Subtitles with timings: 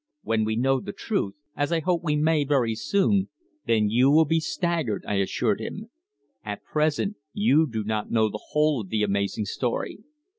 [0.23, 3.29] "When we know the truth as I hope we may very soon
[3.67, 5.91] then you will be staggered," I assured him.
[6.43, 9.99] "At present you do not know the whole of the amazing story.